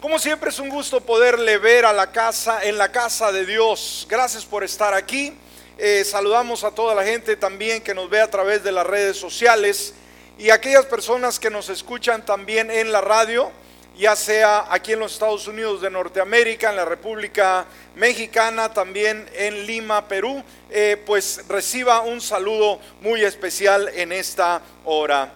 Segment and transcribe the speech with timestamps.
[0.00, 4.06] Como siempre es un gusto poderle ver a la casa, en la casa de Dios.
[4.10, 5.32] Gracias por estar aquí.
[5.78, 9.16] Eh, saludamos a toda la gente también que nos ve a través de las redes
[9.16, 9.94] sociales
[10.36, 13.50] y aquellas personas que nos escuchan también en la radio,
[13.96, 19.66] ya sea aquí en los Estados Unidos de Norteamérica, en la República Mexicana, también en
[19.66, 25.32] Lima, Perú, eh, pues reciba un saludo muy especial en esta hora.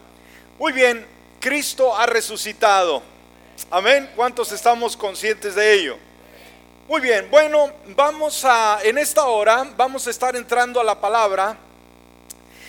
[0.58, 1.06] Muy bien,
[1.40, 3.02] Cristo ha resucitado.
[3.68, 4.10] Amén.
[4.16, 5.98] ¿Cuántos estamos conscientes de ello?
[6.88, 11.56] Muy bien, bueno, vamos a, en esta hora, vamos a estar entrando a la palabra.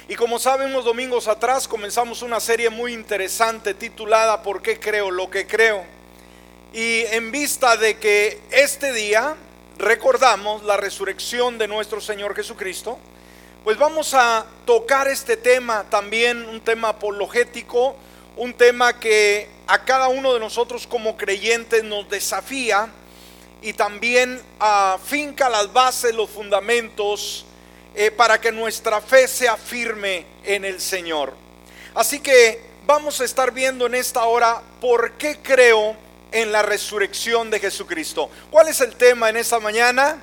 [0.07, 5.09] Y como saben, unos domingos atrás comenzamos una serie muy interesante titulada ¿Por qué creo
[5.09, 5.83] lo que creo?
[6.73, 9.35] Y en vista de que este día
[9.77, 12.99] recordamos la resurrección de nuestro Señor Jesucristo,
[13.63, 17.95] pues vamos a tocar este tema también, un tema apologético,
[18.37, 22.89] un tema que a cada uno de nosotros como creyentes nos desafía
[23.61, 27.45] y también afinca las bases, los fundamentos
[27.93, 31.33] eh, para que nuestra fe sea firme en el Señor.
[31.93, 35.95] Así que vamos a estar viendo en esta hora por qué creo
[36.31, 38.29] en la resurrección de Jesucristo.
[38.49, 40.21] ¿Cuál es el tema en esta mañana?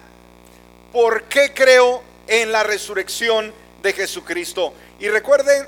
[0.93, 3.53] ¿Por qué creo en la resurrección
[3.83, 4.73] de Jesucristo?
[4.99, 5.67] Y recuerden,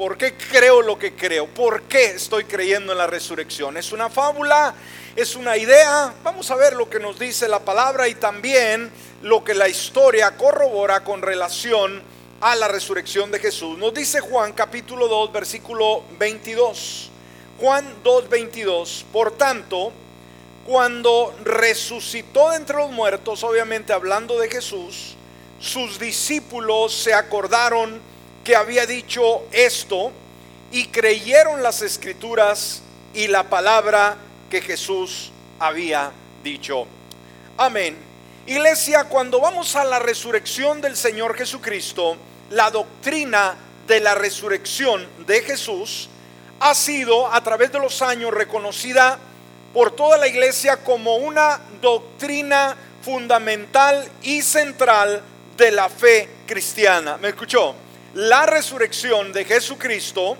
[0.00, 1.46] ¿Por qué creo lo que creo?
[1.46, 3.76] ¿Por qué estoy creyendo en la resurrección?
[3.76, 4.74] ¿Es una fábula?
[5.14, 6.14] ¿Es una idea?
[6.24, 10.38] Vamos a ver lo que nos dice la palabra y también lo que la historia
[10.38, 12.02] corrobora con relación
[12.40, 13.76] a la resurrección de Jesús.
[13.76, 17.10] Nos dice Juan capítulo 2 versículo 22.
[17.60, 19.04] Juan 2 22.
[19.12, 19.92] Por tanto,
[20.64, 25.14] cuando resucitó de entre los muertos, obviamente hablando de Jesús,
[25.58, 28.08] sus discípulos se acordaron
[28.44, 30.12] que había dicho esto
[30.72, 34.16] y creyeron las escrituras y la palabra
[34.48, 36.86] que Jesús había dicho.
[37.56, 37.96] Amén.
[38.46, 42.16] Iglesia, cuando vamos a la resurrección del Señor Jesucristo,
[42.50, 43.56] la doctrina
[43.86, 46.08] de la resurrección de Jesús
[46.60, 49.18] ha sido a través de los años reconocida
[49.72, 55.22] por toda la iglesia como una doctrina fundamental y central
[55.56, 57.16] de la fe cristiana.
[57.18, 57.74] ¿Me escuchó?
[58.14, 60.36] La resurrección de Jesucristo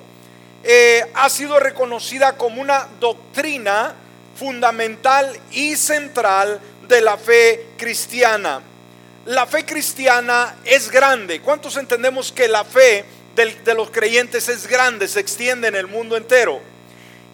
[0.63, 3.95] eh, ha sido reconocida como una doctrina
[4.37, 8.61] fundamental y central de la fe cristiana.
[9.27, 11.41] La fe cristiana es grande.
[11.41, 13.05] ¿Cuántos entendemos que la fe
[13.35, 16.61] de los creyentes es grande, se extiende en el mundo entero?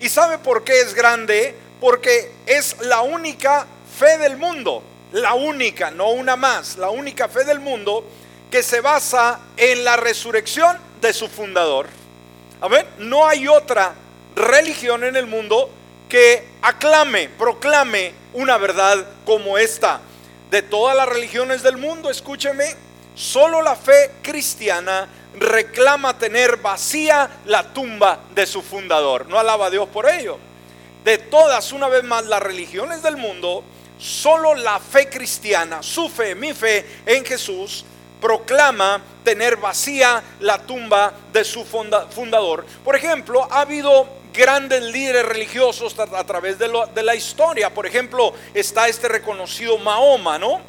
[0.00, 1.54] ¿Y sabe por qué es grande?
[1.80, 3.66] Porque es la única
[3.98, 4.82] fe del mundo,
[5.12, 8.04] la única, no una más, la única fe del mundo
[8.56, 11.88] que se basa en la resurrección de su fundador.
[12.62, 12.86] Amén.
[12.96, 13.92] No hay otra
[14.34, 15.68] religión en el mundo
[16.08, 20.00] que aclame, proclame una verdad como esta.
[20.48, 22.74] De todas las religiones del mundo, escúcheme,
[23.14, 25.06] solo la fe cristiana
[25.38, 29.28] reclama tener vacía la tumba de su fundador.
[29.28, 30.38] No alaba a Dios por ello.
[31.04, 33.62] De todas, una vez más, las religiones del mundo,
[33.98, 37.84] solo la fe cristiana, su fe, mi fe en Jesús,
[38.26, 42.66] proclama tener vacía la tumba de su fundador.
[42.84, 47.72] Por ejemplo, ha habido grandes líderes religiosos a través de, de, la historia.
[47.72, 50.60] Por ejemplo, está este reconocido Mahoma, ¿no?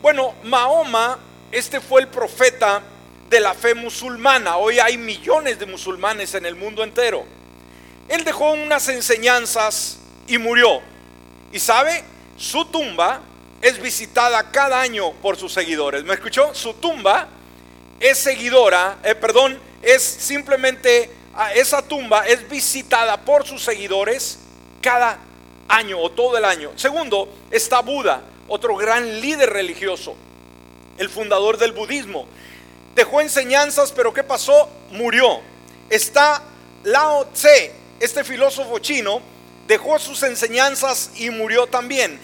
[0.00, 1.18] Bueno, Mahoma,
[1.50, 2.80] este fue el profeta
[3.28, 4.56] de la fe musulmana.
[4.56, 7.26] Hoy hay millones de musulmanes en el mundo entero.
[8.08, 10.80] Él dejó unas enseñanzas y murió.
[11.52, 12.04] Y sabe,
[12.38, 13.20] su tumba
[13.62, 16.02] es visitada cada año por sus seguidores.
[16.02, 16.52] ¿Me escuchó?
[16.52, 17.28] Su tumba
[18.00, 24.40] es seguidora, eh, perdón, es simplemente, ah, esa tumba es visitada por sus seguidores
[24.80, 25.18] cada
[25.68, 26.72] año o todo el año.
[26.74, 30.16] Segundo, está Buda, otro gran líder religioso,
[30.98, 32.26] el fundador del budismo.
[32.96, 34.68] Dejó enseñanzas, pero ¿qué pasó?
[34.90, 35.40] Murió.
[35.88, 36.42] Está
[36.82, 39.22] Lao Tse, este filósofo chino,
[39.68, 42.18] dejó sus enseñanzas y murió también.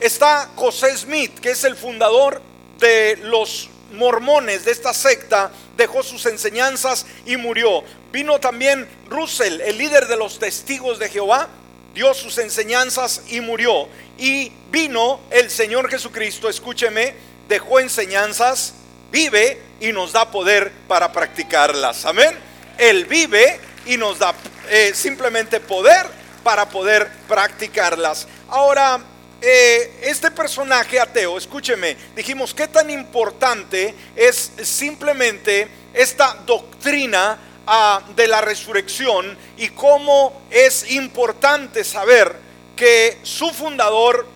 [0.00, 2.40] Está José Smith, que es el fundador
[2.78, 7.84] de los mormones de esta secta, dejó sus enseñanzas y murió.
[8.10, 11.48] Vino también Russell, el líder de los testigos de Jehová,
[11.92, 13.88] dio sus enseñanzas y murió.
[14.16, 17.14] Y vino el Señor Jesucristo, escúcheme,
[17.46, 18.72] dejó enseñanzas,
[19.12, 22.06] vive y nos da poder para practicarlas.
[22.06, 22.38] Amén.
[22.78, 24.34] Él vive y nos da
[24.70, 26.06] eh, simplemente poder
[26.42, 28.26] para poder practicarlas.
[28.48, 29.00] Ahora,
[29.42, 38.28] eh, este personaje ateo, escúcheme, dijimos qué tan importante es simplemente esta doctrina ah, de
[38.28, 42.36] la resurrección y cómo es importante saber
[42.76, 44.26] que su fundador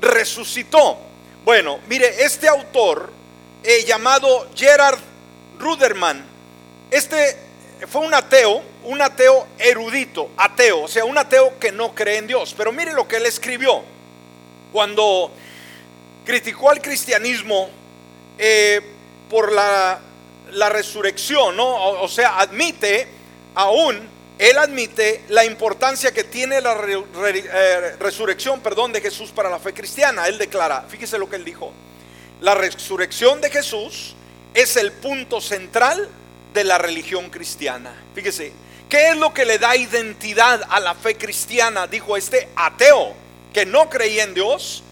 [0.00, 0.98] resucitó.
[1.44, 3.12] Bueno, mire, este autor
[3.62, 4.98] eh, llamado Gerard
[5.58, 6.24] Ruderman,
[6.90, 7.38] este
[7.86, 12.26] fue un ateo, un ateo erudito, ateo, o sea, un ateo que no cree en
[12.26, 12.56] Dios.
[12.58, 13.84] Pero mire lo que él escribió
[14.72, 15.30] cuando
[16.24, 17.70] criticó al cristianismo
[18.36, 18.80] eh,
[19.30, 20.00] por la,
[20.70, 22.00] resurrección, ¿no?
[22.00, 23.06] O, sea, admite,
[23.54, 23.98] aún,
[24.38, 29.74] él admite la importancia que tiene la eh, resurrección, perdón, de Jesús para la fe
[29.74, 30.26] cristiana.
[30.26, 31.72] Él declara, fíjese lo que él dijo,
[32.40, 34.14] la resurrección de Jesús
[34.54, 36.08] es el punto central
[36.54, 37.92] de la religión cristiana.
[38.14, 38.52] Fíjese,
[38.88, 41.86] ¿qué es lo que le da identidad a la fe cristiana?
[41.86, 44.82] Dijo este ateo que no creía en Dios,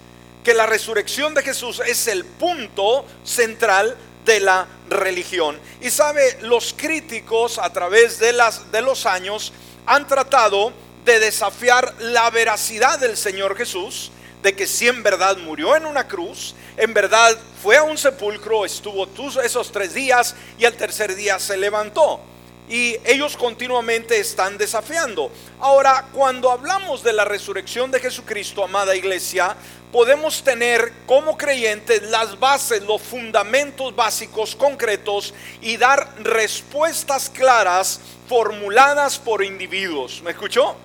[0.44, 5.58] que la resurrección de Jesús es el punto central de la religión.
[5.80, 9.52] Y sabe, los críticos a través de, las, de los años
[9.86, 10.72] han tratado
[11.04, 14.10] de desafiar la veracidad del Señor Jesús,
[14.42, 18.64] de que si en verdad murió en una cruz, en verdad fue a un sepulcro,
[18.64, 19.08] estuvo
[19.42, 22.20] esos tres días y al tercer día se levantó.
[22.68, 25.30] Y ellos continuamente están desafiando.
[25.60, 29.56] Ahora, cuando hablamos de la resurrección de Jesucristo, amada iglesia,
[29.92, 35.32] podemos tener como creyentes las bases, los fundamentos básicos concretos
[35.62, 40.20] y dar respuestas claras formuladas por individuos.
[40.22, 40.76] ¿Me escuchó?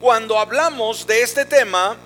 [0.00, 1.96] Cuando hablamos de este tema,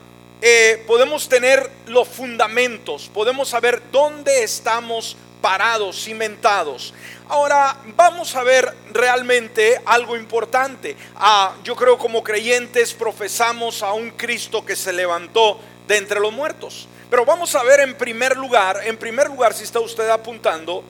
[0.41, 6.95] eh, podemos tener los fundamentos, podemos saber dónde estamos parados, cimentados.
[7.29, 10.97] Ahora vamos a ver realmente algo importante.
[11.17, 16.33] Ah, yo creo como creyentes profesamos a un Cristo que se levantó de entre los
[16.33, 16.89] muertos.
[17.11, 20.85] Pero vamos a ver en primer lugar, en primer lugar si está usted apuntando,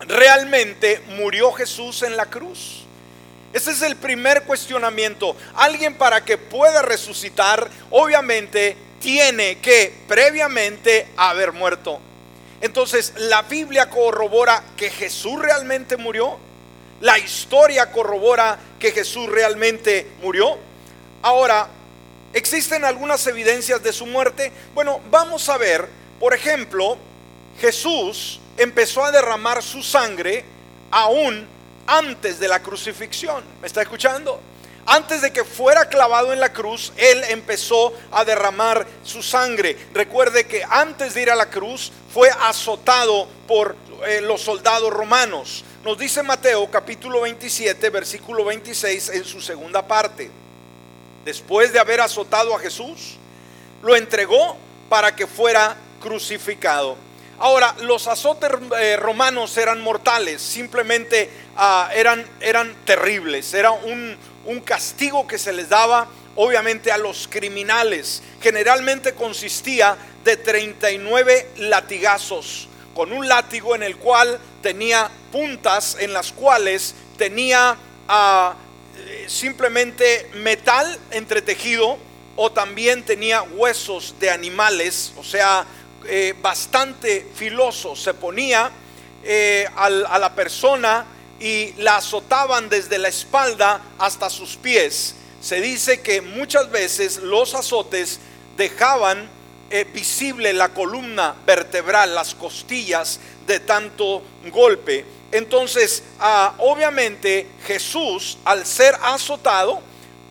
[0.00, 2.84] realmente murió Jesús en la cruz.
[3.52, 5.36] Ese es el primer cuestionamiento.
[5.54, 12.00] Alguien para que pueda resucitar, obviamente, tiene que previamente haber muerto.
[12.64, 16.38] Entonces, la Biblia corrobora que Jesús realmente murió.
[17.02, 20.56] La historia corrobora que Jesús realmente murió.
[21.20, 21.68] Ahora,
[22.32, 24.50] ¿existen algunas evidencias de su muerte?
[24.72, 25.86] Bueno, vamos a ver,
[26.18, 26.96] por ejemplo,
[27.60, 30.42] Jesús empezó a derramar su sangre
[30.90, 31.46] aún
[31.86, 33.44] antes de la crucifixión.
[33.60, 34.40] ¿Me está escuchando?
[34.86, 39.76] Antes de que fuera clavado en la cruz, Él empezó a derramar su sangre.
[39.94, 43.76] Recuerde que antes de ir a la cruz fue azotado por
[44.06, 45.64] eh, los soldados romanos.
[45.84, 50.30] Nos dice Mateo capítulo 27, versículo 26 en su segunda parte.
[51.24, 53.16] Después de haber azotado a Jesús,
[53.82, 54.58] lo entregó
[54.90, 56.96] para que fuera crucificado.
[57.38, 64.16] Ahora, los azotes eh, romanos eran mortales, simplemente ah, eran, eran terribles, era un,
[64.46, 68.22] un castigo que se les daba obviamente a los criminales.
[68.40, 76.32] Generalmente consistía de 39 latigazos, con un látigo en el cual tenía puntas en las
[76.32, 77.76] cuales tenía
[78.08, 78.54] ah,
[79.26, 81.98] simplemente metal entretejido
[82.36, 85.64] o también tenía huesos de animales, o sea,
[86.06, 87.94] eh, bastante filoso.
[87.94, 88.70] Se ponía
[89.22, 91.06] eh, a la persona
[91.44, 95.14] y la azotaban desde la espalda hasta sus pies.
[95.42, 98.18] Se dice que muchas veces los azotes
[98.56, 99.28] dejaban
[99.68, 105.04] eh, visible la columna vertebral, las costillas de tanto golpe.
[105.32, 109.82] Entonces, ah, obviamente Jesús, al ser azotado,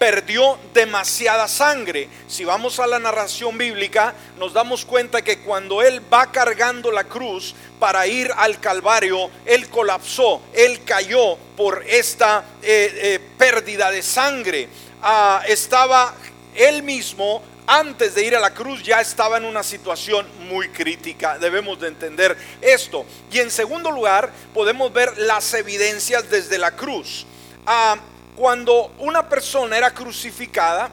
[0.04, 2.10] perdió demasiada sangre.
[2.28, 7.06] Si vamos a la narración bíblica, nos damos cuenta que cuando él va cargando la
[7.06, 14.04] cruz para ir al Calvario, él colapsó, él cayó por esta eh, eh, pérdida de
[14.04, 14.68] sangre.
[15.02, 16.14] Ah, estaba
[16.54, 21.40] él mismo antes de ir a la cruz ya estaba en una situación muy crítica.
[21.40, 23.06] Debemos de entender esto.
[23.32, 27.26] Y en segundo lugar, podemos ver las evidencias desde la cruz.
[27.66, 27.96] Ah,
[28.36, 30.90] cuando una persona era crucificada,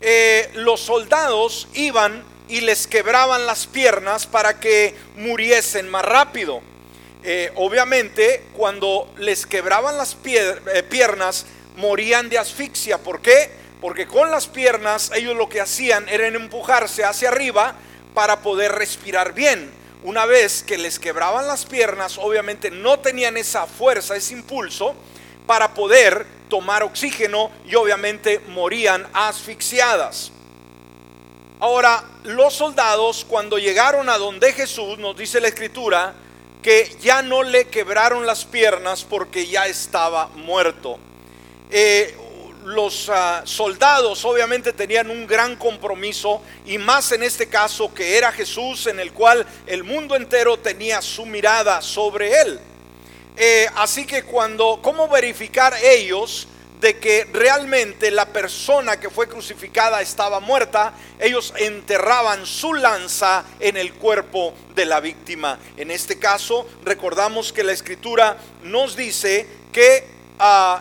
[0.00, 6.60] eh, los soldados iban y les quebraban las piernas para que muriesen más rápido.
[7.22, 11.46] Eh, obviamente, cuando les quebraban las eh, piernas,
[11.76, 12.98] morían de asfixia.
[12.98, 13.50] ¿Por qué?
[13.80, 17.74] Porque con las piernas ellos lo que hacían era empujarse hacia arriba
[18.14, 19.70] para poder respirar bien.
[20.02, 24.94] Una vez que les quebraban las piernas, obviamente no tenían esa fuerza, ese impulso
[25.46, 30.32] para poder tomar oxígeno y obviamente morían asfixiadas.
[31.60, 36.14] Ahora, los soldados cuando llegaron a donde Jesús, nos dice la escritura,
[36.62, 40.98] que ya no le quebraron las piernas porque ya estaba muerto.
[41.70, 42.14] Eh,
[42.64, 48.32] los ah, soldados obviamente tenían un gran compromiso y más en este caso que era
[48.32, 52.60] Jesús en el cual el mundo entero tenía su mirada sobre él.
[53.42, 56.46] Eh, así que cuando, ¿cómo verificar ellos
[56.78, 60.92] de que realmente la persona que fue crucificada estaba muerta?
[61.18, 65.58] Ellos enterraban su lanza en el cuerpo de la víctima.
[65.78, 70.19] En este caso, recordamos que la escritura nos dice que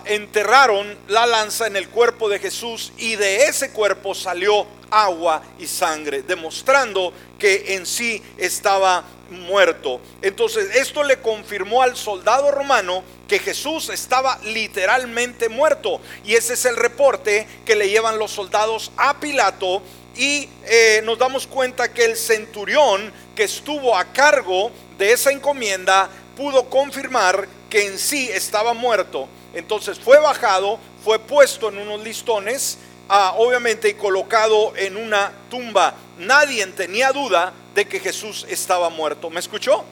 [0.06, 5.68] enterraron la lanza en el cuerpo de Jesús y de ese cuerpo salió agua y
[5.68, 10.02] sangre, demostrando que en sí estaba muerto.
[10.22, 16.02] Entonces esto le confirmó al soldado romano que Jesús estaba literalmente muerto.
[16.26, 19.82] Y ese es el reporte que le llevan los soldados a Pilato.
[20.16, 26.10] Y eh, nos damos cuenta que el centurión que estuvo a cargo de esa encomienda
[26.36, 29.28] pudo confirmar que en sí estaba muerto.
[29.54, 32.78] Entonces fue bajado, fue puesto en unos listones,
[33.08, 35.96] ah, obviamente y colocado en una tumba.
[36.18, 39.30] Nadie tenía duda de que Jesús estaba muerto.
[39.30, 39.84] ¿Me escuchó?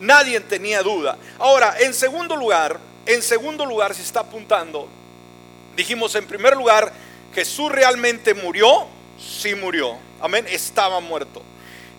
[0.00, 1.16] Nadie tenía duda.
[1.38, 4.88] Ahora, en segundo lugar, en segundo lugar se está apuntando.
[5.76, 6.92] Dijimos en primer lugar,
[7.34, 8.86] Jesús realmente murió,
[9.18, 9.96] sí murió.
[10.20, 11.42] Amén, estaba muerto.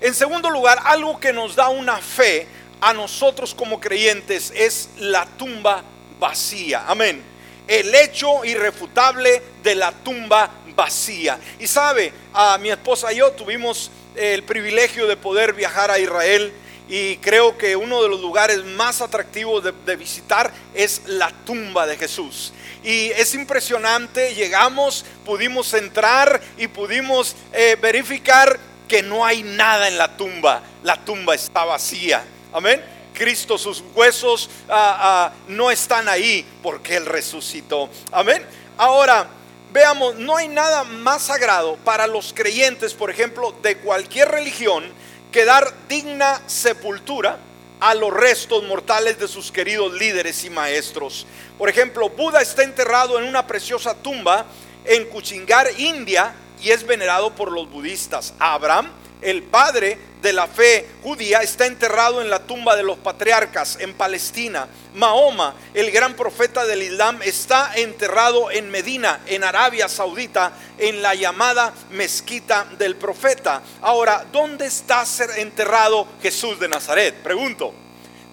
[0.02, 2.48] En segundo lugar, algo que nos da una fe
[2.82, 5.84] a nosotros como creyentes es la tumba
[6.20, 6.86] vacía.
[6.88, 7.22] Amén.
[7.68, 11.40] El hecho irrefutable de la tumba vacía.
[11.60, 16.54] Y sabe, a mi esposa y yo tuvimos el privilegio de poder viajar a Israel
[16.90, 21.98] y creo que uno de los lugares más atractivos de, visitar es la tumba de
[21.98, 22.54] Jesús.
[22.84, 28.58] Y es impresionante, llegamos, pudimos entrar y pudimos eh, verificar
[28.88, 30.62] que no hay nada en la tumba.
[30.84, 32.24] La tumba está vacía.
[32.54, 32.82] Amén.
[33.18, 37.90] Cristo, sus huesos ah, ah, no están ahí porque Él resucitó.
[38.12, 38.46] Amén.
[38.78, 39.28] Ahora,
[39.74, 44.86] veamos, no hay nada más sagrado para los creyentes, por ejemplo, de cualquier religión,
[45.32, 47.40] que dar digna sepultura
[47.80, 51.26] a los restos mortales de sus queridos líderes y maestros.
[51.58, 54.46] Por ejemplo, Buda está enterrado en una preciosa tumba
[54.86, 58.34] en Kuchingar, India, y es venerado por los budistas.
[58.40, 63.78] Abraham el padre de la fe judía, está enterrado en la tumba de los patriarcas
[63.80, 64.68] en Palestina.
[64.94, 71.14] Mahoma, el gran profeta del Islam, está enterrado en Medina, en Arabia Saudita, en la
[71.14, 73.62] llamada mezquita del profeta.
[73.82, 75.04] Ahora, ¿dónde está
[75.38, 77.16] enterrado Jesús de Nazaret?
[77.22, 77.74] Pregunto,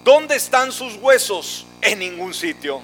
[0.03, 1.65] ¿dónde están sus huesos?
[1.81, 2.81] En ningún sitio.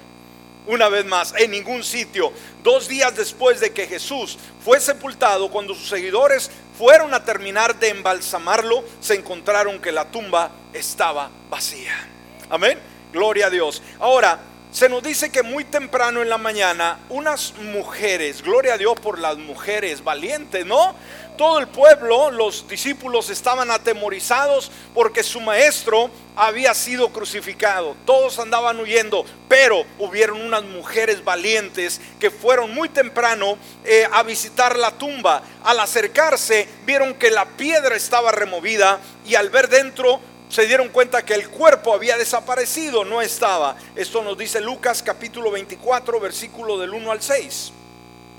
[0.64, 2.32] Una vez más, en ningún sitio.
[2.62, 7.90] Dos días después de que Jesús fue sepultado, cuando sus seguidores fueron a terminar de
[7.90, 12.08] embalsamarlo, se encontraron que la tumba estaba vacía.
[12.50, 12.78] Amén.
[13.12, 13.82] Gloria a Dios.
[13.98, 14.40] Ahora,
[14.72, 19.18] se nos dice que muy temprano en la mañana, unas mujeres, gloria a Dios por
[19.18, 20.94] las mujeres valientes, ¿no?
[21.36, 27.96] Todo el pueblo, los discípulos estaban atemorizados porque su maestro había sido crucificado.
[28.04, 34.78] Todos andaban huyendo, pero hubieron unas mujeres valientes que fueron muy temprano eh, a visitar
[34.78, 35.42] la tumba.
[35.64, 40.20] Al acercarse, vieron que la piedra estaba removida y al ver dentro
[40.52, 43.74] se dieron cuenta que el cuerpo había desaparecido, no estaba.
[43.96, 47.72] Esto nos dice Lucas capítulo 24, versículo del 1 al 6.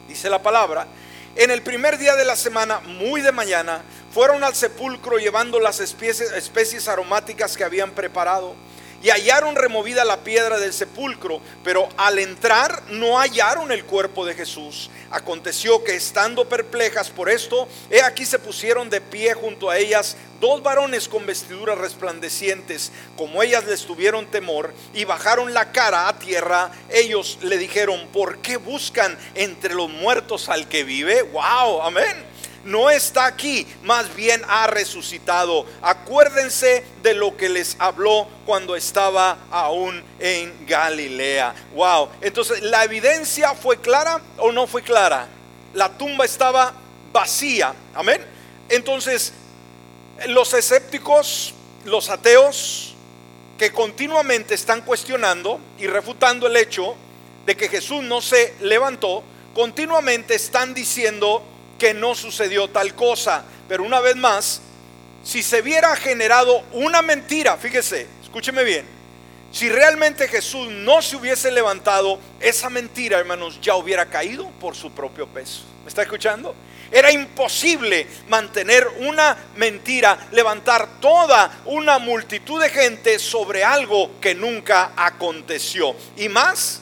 [0.08, 0.86] Dice la palabra,
[1.36, 3.82] en el primer día de la semana, muy de mañana,
[4.14, 8.56] fueron al sepulcro llevando las especies, aromáticas que habían preparado
[9.04, 14.34] y hallaron removida la piedra del sepulcro, pero al entrar no hallaron el cuerpo de
[14.34, 14.90] Jesús.
[15.12, 20.16] Aconteció que estando perplejas por esto, he aquí se pusieron de pie junto a ellas
[20.40, 22.94] dos varones con vestiduras resplandecientes.
[23.18, 28.40] Como ellas les tuvieron temor y bajaron la cara a tierra, ellos le dijeron, ¿por
[28.40, 31.24] qué buscan entre los muertos al que vive?
[31.24, 31.82] ¡Wow!
[31.82, 32.33] Amén
[32.64, 35.66] no está aquí, más bien ha resucitado.
[35.82, 41.54] Acuérdense de lo que les habló cuando estaba aún en Galilea.
[41.76, 45.28] Wow, entonces la evidencia fue clara o no fue clara.
[45.74, 46.74] La tumba estaba
[47.12, 47.74] vacía.
[47.94, 48.26] Amén.
[48.70, 49.34] Entonces,
[50.28, 51.54] los escépticos,
[51.86, 52.96] los ateos,
[53.58, 56.96] que continuamente están cuestionando y refutando el hecho
[57.46, 61.44] de que Jesús no se levantó, continuamente están diciendo
[61.78, 63.44] que no sucedió tal cosa.
[63.68, 64.62] Pero una vez más,
[65.24, 68.86] si se hubiera generado una mentira, fíjese, escúcheme bien,
[69.52, 74.92] si realmente Jesús no se hubiese levantado, esa mentira, hermanos, ya hubiera caído por su
[74.92, 75.64] propio peso.
[75.84, 76.56] ¿Me está escuchando?
[76.92, 84.94] Era imposible mantener una mentira, levantar toda una multitud de gente sobre algo que nunca
[84.96, 85.96] aconteció.
[86.18, 86.82] Y más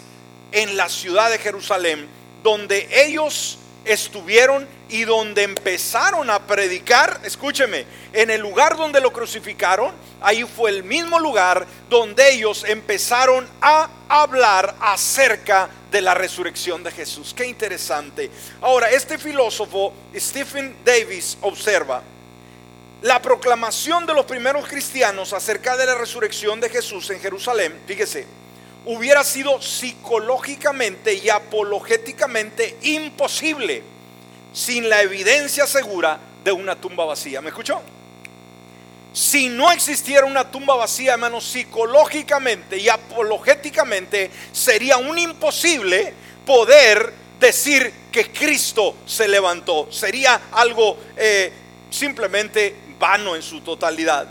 [0.52, 2.08] en la ciudad de Jerusalén,
[2.44, 9.92] donde ellos estuvieron y donde empezaron a predicar, escúcheme, en el lugar donde lo crucificaron,
[10.22, 16.92] ahí fue el mismo lugar donde ellos empezaron a hablar acerca de la resurrección de
[16.92, 17.34] Jesús.
[17.34, 18.30] Qué interesante.
[18.62, 22.04] Ahora, este filósofo, Stephen Davis, observa,
[23.02, 28.28] la proclamación de los primeros cristianos acerca de la resurrección de Jesús en Jerusalén, fíjese,
[28.86, 33.84] hubiera sido psicológicamente y apologéticamente imposible
[34.54, 37.42] sin la evidencia segura de una tumba vacía.
[37.42, 37.82] ¿Me escuchó?
[39.14, 46.14] Si no existiera una tumba vacía, hermanos, psicológicamente y apologéticamente sería un imposible
[46.46, 49.92] poder decir que Cristo se levantó.
[49.92, 51.52] Sería algo eh,
[51.90, 54.28] simplemente vano en su totalidad.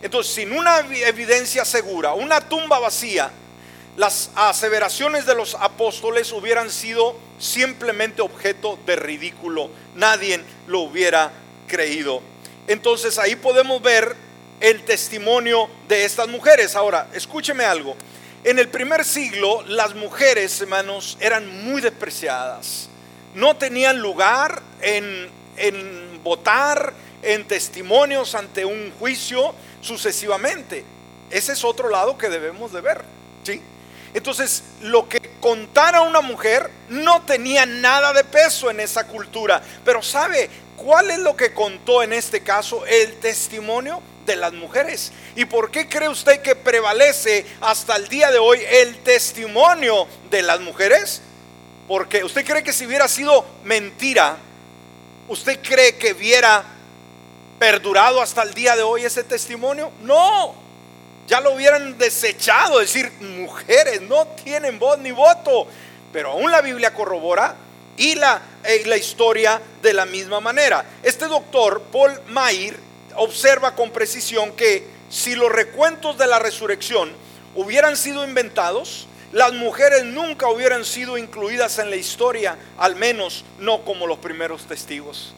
[0.00, 3.30] Entonces, sin una evidencia segura, una tumba vacía,
[3.96, 9.70] las aseveraciones de los apóstoles hubieran sido simplemente objeto de ridículo.
[9.94, 11.30] Nadie lo hubiera
[11.66, 12.22] creído.
[12.66, 14.16] Entonces ahí podemos ver
[14.60, 16.74] el testimonio de estas mujeres.
[16.74, 17.96] Ahora, escúcheme algo.
[18.44, 22.88] En el primer siglo las mujeres, hermanos, eran muy despreciadas.
[23.34, 30.84] No tenían lugar en, en votar, en testimonios ante un juicio sucesivamente.
[31.30, 33.02] Ese es otro lado que debemos de ver.
[33.42, 33.60] ¿sí?
[34.14, 39.62] Entonces, lo que contara una mujer no tenía nada de peso en esa cultura.
[39.84, 42.84] Pero ¿sabe cuál es lo que contó en este caso?
[42.86, 45.12] El testimonio de las mujeres.
[45.34, 50.42] ¿Y por qué cree usted que prevalece hasta el día de hoy el testimonio de
[50.42, 51.22] las mujeres?
[51.88, 54.36] Porque usted cree que si hubiera sido mentira,
[55.28, 56.64] usted cree que hubiera
[57.58, 59.92] perdurado hasta el día de hoy ese testimonio?
[60.02, 60.61] No,
[61.26, 65.66] ya lo hubieran desechado, decir, mujeres no tienen voz ni voto.
[66.12, 67.54] Pero aún la Biblia corrobora
[67.96, 70.84] y la, eh, la historia de la misma manera.
[71.02, 72.76] Este doctor, Paul Mayer,
[73.16, 77.12] observa con precisión que si los recuentos de la resurrección
[77.54, 83.84] hubieran sido inventados, las mujeres nunca hubieran sido incluidas en la historia, al menos no
[83.84, 85.32] como los primeros testigos.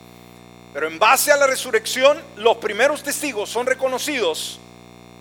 [0.73, 4.59] Pero en base a la resurrección, los primeros testigos son reconocidos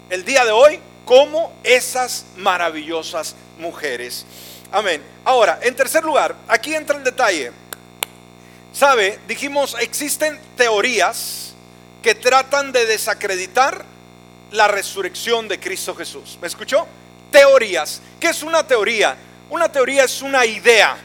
[0.10, 4.26] el día de hoy como esas maravillosas mujeres.
[4.72, 5.02] Amén.
[5.26, 7.52] Ahora, en tercer lugar, aquí entra el detalle.
[8.72, 9.20] ¿Sabe?
[9.28, 11.54] Dijimos, existen teorías
[12.02, 13.86] que tratan de desacreditar
[14.52, 16.38] la resurrección de Cristo Jesús.
[16.42, 16.88] ¿Me escuchó?
[17.32, 18.02] Teorías.
[18.20, 19.16] ¿Qué es una teoría?
[19.50, 20.98] Una teoría es una idea,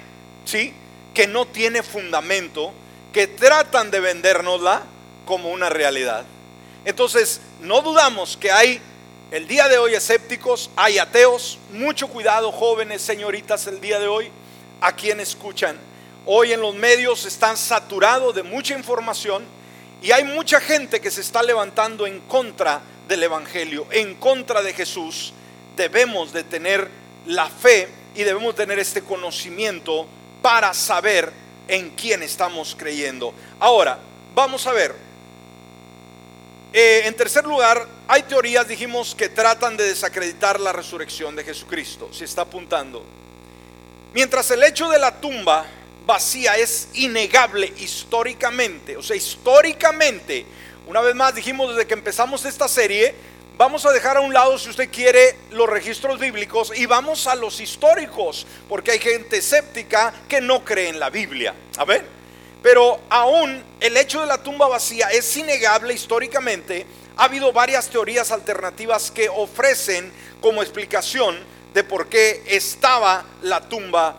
[0.44, 0.72] ¿sí?
[1.14, 2.72] Que no tiene fundamento,
[3.12, 4.82] que tratan de vendérnosla
[5.26, 6.24] como una realidad.
[6.84, 8.80] Entonces, no dudamos que hay
[9.30, 14.30] el día de hoy escépticos, hay ateos, mucho cuidado jóvenes, señoritas, el día de hoy,
[14.80, 15.78] a quien escuchan.
[16.24, 19.44] Hoy en los medios están saturados de mucha información
[20.02, 24.72] y hay mucha gente que se está levantando en contra del Evangelio, en contra de
[24.72, 25.32] Jesús.
[25.76, 26.88] Debemos de tener
[27.26, 30.06] la fe y debemos tener este conocimiento
[30.40, 31.32] para saber
[31.66, 33.34] en quién estamos creyendo.
[33.60, 33.98] Ahora,
[34.34, 34.94] vamos a ver,
[36.72, 42.10] eh, en tercer lugar, hay teorías, dijimos, que tratan de desacreditar la resurrección de Jesucristo.
[42.12, 43.04] Se está apuntando.
[44.12, 45.66] Mientras el hecho de la tumba
[46.04, 50.46] vacía es innegable históricamente, o sea, históricamente,
[50.86, 53.14] una vez más dijimos desde que empezamos esta serie,
[53.58, 57.34] vamos a dejar a un lado, si usted quiere, los registros bíblicos y vamos a
[57.34, 61.54] los históricos, porque hay gente escéptica que no cree en la Biblia.
[61.76, 62.17] A ver.
[62.68, 66.84] Pero aún el hecho de la tumba vacía es innegable históricamente.
[67.16, 71.38] Ha habido varias teorías alternativas que ofrecen como explicación
[71.72, 74.14] de por qué estaba la tumba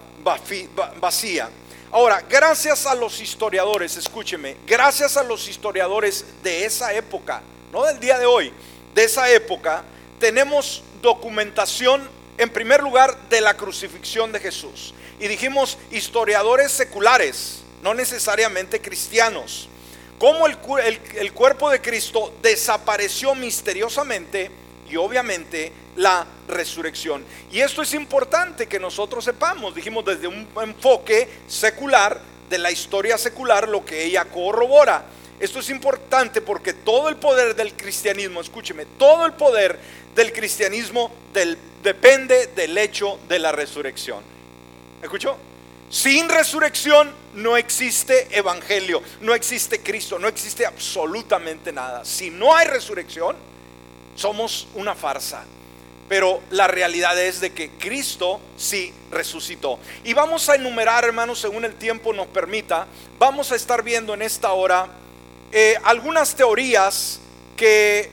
[0.99, 1.47] vacía.
[1.91, 7.99] Ahora, gracias a los historiadores, escúcheme, gracias a los historiadores de esa época, no del
[7.99, 8.51] día de hoy,
[8.95, 9.83] de esa época,
[10.19, 12.01] tenemos documentación
[12.39, 14.95] en primer lugar de la crucifixión de Jesús.
[15.19, 19.69] Y dijimos historiadores seculares, no necesariamente cristianos.
[20.17, 20.57] Cómo el,
[21.33, 24.51] cuerpo de Cristo desapareció misteriosamente
[24.89, 27.23] y obviamente la resurrección.
[27.51, 33.17] Y esto es importante que nosotros sepamos, dijimos desde un enfoque secular, de la historia
[33.17, 35.05] secular, lo que ella corrobora.
[35.39, 39.79] Esto es importante porque todo el poder del cristianismo, escúcheme, todo el poder
[40.15, 41.11] del cristianismo
[41.81, 44.21] depende del hecho de la resurrección.
[45.01, 45.37] ¿Escuchó?
[45.89, 52.05] Sin resurrección no existe evangelio, no existe Cristo, no existe absolutamente nada.
[52.05, 53.35] Si no hay resurrección,
[54.15, 55.45] somos una farsa.
[56.07, 59.77] pero la realidad es de que Cristo sí resucitó.
[60.03, 62.87] Y vamos a enumerar, hermanos, según el tiempo nos permita,
[63.19, 64.87] vamos a estar viendo en esta hora
[65.51, 67.19] eh, algunas teorías
[67.55, 68.09] que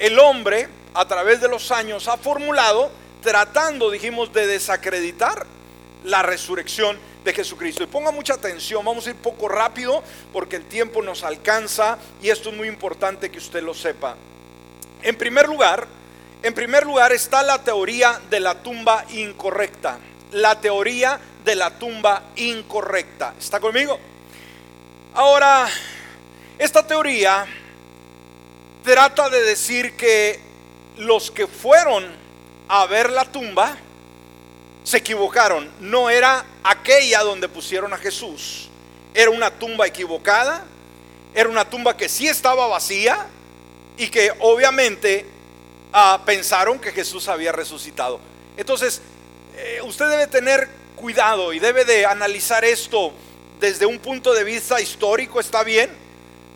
[0.00, 2.90] el hombre a través de los años ha formulado
[3.22, 5.46] tratando, dijimos, de desacreditar
[6.04, 7.82] la resurrección de Jesucristo.
[7.82, 12.30] Y ponga mucha atención, vamos a ir poco rápido porque el tiempo nos alcanza y
[12.30, 14.16] esto es muy importante que usted lo sepa.
[15.02, 15.86] En primer lugar,
[16.42, 19.98] en primer lugar está la teoría de la tumba incorrecta.
[20.32, 23.34] La teoría de la tumba incorrecta.
[23.38, 23.98] ¿Está conmigo?
[25.14, 25.66] Ahora,
[26.58, 27.46] esta teoría
[28.84, 30.40] trata de decir que
[30.96, 32.04] los que fueron
[32.68, 33.76] a ver la tumba
[34.88, 35.70] se equivocaron.
[35.80, 38.70] No era aquella donde pusieron a Jesús.
[39.12, 40.64] Era una tumba equivocada.
[41.34, 43.26] Era una tumba que sí estaba vacía
[43.98, 45.26] y que obviamente
[45.92, 48.18] ah, pensaron que Jesús había resucitado.
[48.56, 49.02] Entonces,
[49.58, 53.12] eh, usted debe tener cuidado y debe de analizar esto
[53.60, 55.90] desde un punto de vista histórico, está bien,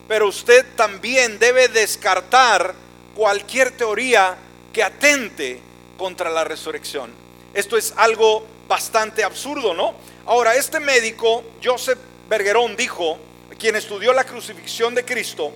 [0.09, 2.75] pero usted también debe descartar
[3.15, 4.37] cualquier teoría
[4.73, 5.61] que atente
[5.99, 7.22] contra la resurrección.
[7.55, 9.95] Esto es algo bastante absurdo, ¿no?
[10.25, 13.19] Ahora, este médico, Joseph Bergerón, dijo,
[13.59, 15.53] quien estudió la crucifixión de Cristo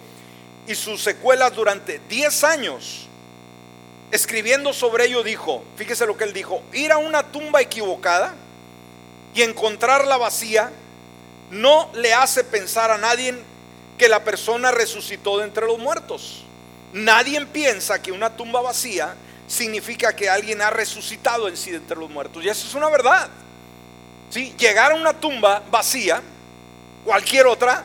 [0.66, 3.08] y sus secuelas durante 10 años,
[4.10, 8.34] escribiendo sobre ello, dijo, fíjese lo que él dijo, ir a una tumba equivocada
[9.34, 10.70] y encontrarla vacía
[11.50, 13.34] no le hace pensar a nadie
[13.98, 16.44] que la persona resucitó de entre los muertos.
[16.92, 19.14] Nadie piensa que una tumba vacía
[19.46, 22.44] significa que alguien ha resucitado en sí de entre los muertos.
[22.44, 23.28] Y eso es una verdad.
[24.30, 24.54] ¿Sí?
[24.58, 26.20] Llegar a una tumba vacía,
[27.04, 27.84] cualquier otra,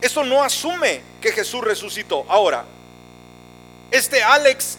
[0.00, 2.24] eso no asume que Jesús resucitó.
[2.28, 2.64] Ahora,
[3.90, 4.78] este Alex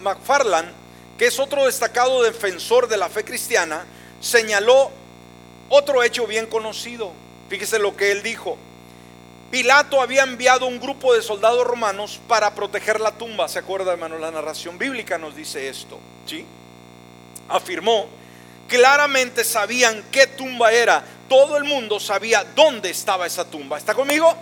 [0.00, 0.72] McFarland,
[1.18, 3.84] que es otro destacado defensor de la fe cristiana,
[4.20, 4.90] señaló
[5.68, 7.12] otro hecho bien conocido.
[7.48, 8.56] Fíjese lo que él dijo.
[9.54, 13.46] Pilato había enviado un grupo de soldados romanos para proteger la tumba.
[13.46, 14.18] ¿Se acuerda, hermano?
[14.18, 16.00] La narración bíblica nos dice esto.
[16.26, 16.44] ¿Sí?
[17.48, 18.08] Afirmó,
[18.66, 21.04] claramente sabían qué tumba era.
[21.28, 23.78] Todo el mundo sabía dónde estaba esa tumba.
[23.78, 24.34] ¿Está conmigo?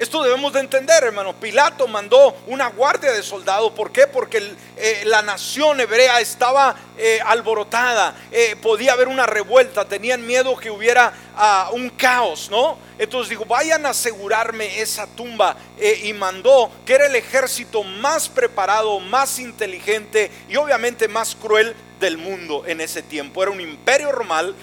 [0.00, 1.34] Esto debemos de entender, hermano.
[1.34, 3.72] Pilato mandó una guardia de soldados.
[3.72, 4.06] ¿Por qué?
[4.06, 8.14] Porque eh, la nación hebrea estaba eh, alborotada.
[8.32, 9.84] Eh, podía haber una revuelta.
[9.84, 12.78] Tenían miedo que hubiera ah, un caos, ¿no?
[12.98, 15.54] Entonces dijo, vayan a asegurarme esa tumba.
[15.78, 22.16] y mandó que era el ejército más preparado, más inteligente y obviamente más cruel del
[22.16, 23.42] mundo en ese tiempo.
[23.42, 24.54] Era un imperio romal,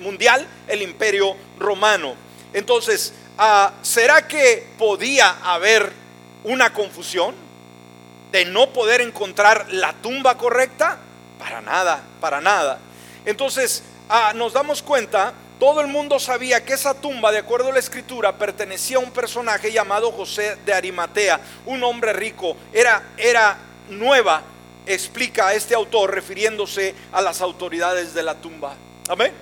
[0.00, 2.14] mundial, el imperio romano.
[2.52, 5.90] Entonces, Ah, ¿será que podía haber
[6.44, 7.34] una confusión
[8.30, 10.98] de no poder encontrar la tumba correcta?
[11.38, 12.78] Para nada, para nada.
[13.24, 17.72] Entonces ah, nos damos cuenta, todo el mundo sabía que esa tumba, de acuerdo a
[17.72, 23.56] la escritura, pertenecía a un personaje llamado José de Arimatea, un hombre rico, era, era
[23.88, 24.42] nueva,
[24.84, 28.74] explica este autor refiriéndose a las autoridades de la tumba.
[29.08, 29.32] Amén.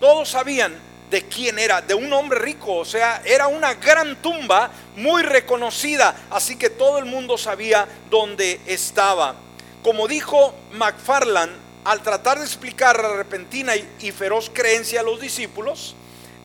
[0.00, 4.70] Todos sabían de quién era, de un hombre rico, o sea, era una gran tumba
[4.96, 9.34] muy reconocida, así que todo el mundo sabía dónde estaba.
[9.82, 11.52] Como dijo McFarland,
[11.84, 15.94] al tratar de explicar la repentina y feroz creencia a los discípulos,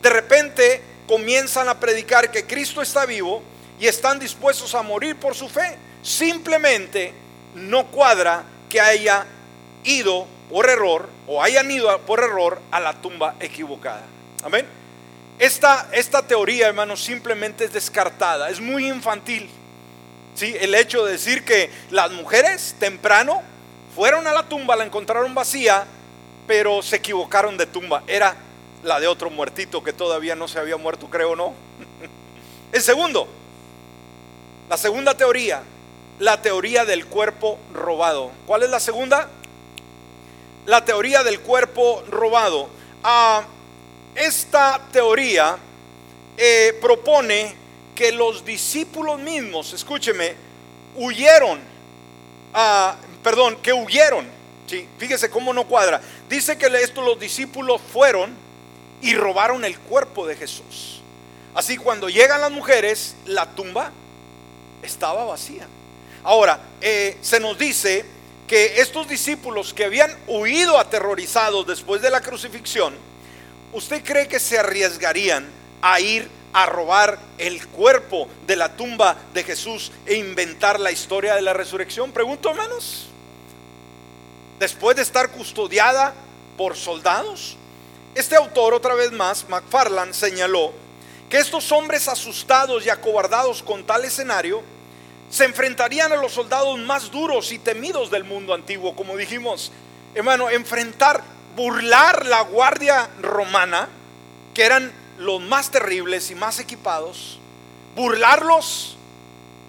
[0.01, 3.41] de repente comienzan a predicar que Cristo está vivo
[3.79, 5.77] y están dispuestos a morir por su fe.
[6.01, 7.13] Simplemente
[7.55, 9.25] no cuadra que haya
[9.83, 14.12] ido por error o hayan ido por error a la tumba equivocada.
[14.43, 14.65] Amén.
[15.39, 19.49] Esta, esta teoría, hermanos, simplemente es descartada, es muy infantil.
[20.35, 20.53] ¿sí?
[20.59, 23.41] El hecho de decir que las mujeres temprano
[23.95, 25.85] fueron a la tumba, la encontraron vacía,
[26.45, 28.03] pero se equivocaron de tumba.
[28.05, 28.35] Era
[28.83, 31.53] la de otro muertito que todavía no se había muerto, creo, ¿no?
[32.73, 33.27] El segundo,
[34.69, 35.61] la segunda teoría,
[36.19, 38.31] la teoría del cuerpo robado.
[38.45, 39.29] ¿Cuál es la segunda?
[40.65, 42.67] La teoría del cuerpo robado.
[43.03, 43.43] Ah,
[44.15, 45.57] esta teoría
[46.37, 47.55] eh, propone
[47.95, 50.33] que los discípulos mismos, escúcheme,
[50.95, 51.59] huyeron,
[53.23, 54.25] perdón, que huyeron.
[54.67, 54.87] ¿sí?
[54.97, 56.01] Fíjese cómo no cuadra.
[56.29, 58.33] Dice que esto los discípulos fueron
[59.01, 61.01] y robaron el cuerpo de Jesús.
[61.53, 63.91] Así cuando llegan las mujeres, la tumba
[64.81, 65.67] estaba vacía.
[66.23, 68.05] Ahora, eh, se nos dice
[68.47, 72.95] que estos discípulos que habían huido aterrorizados después de la crucifixión,
[73.73, 75.45] ¿usted cree que se arriesgarían
[75.81, 81.35] a ir a robar el cuerpo de la tumba de Jesús e inventar la historia
[81.35, 82.11] de la resurrección?
[82.11, 83.07] Pregunto, hermanos.
[84.59, 86.13] después de estar custodiada
[86.55, 87.57] por soldados.
[88.15, 90.71] Este autor, otra vez más, McFarland, señaló
[91.29, 94.61] que estos hombres asustados y acobardados con tal escenario
[95.29, 99.71] se enfrentarían a los soldados más duros y temidos del mundo antiguo, como dijimos,
[100.13, 101.23] hermano, enfrentar,
[101.55, 103.89] burlar la guardia romana,
[104.53, 107.39] que eran los más terribles y más equipados,
[107.95, 108.97] burlarlos,